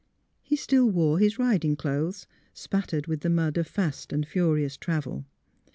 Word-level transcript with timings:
He 0.41 0.55
still 0.55 0.89
wore 0.89 1.19
his 1.19 1.37
riding 1.37 1.75
clothes, 1.75 2.25
spattered 2.55 3.05
with 3.05 3.19
the 3.19 3.29
mud 3.29 3.55
of 3.57 3.67
fast 3.67 4.11
and 4.11 4.27
furious 4.27 4.75
travel. 4.75 5.27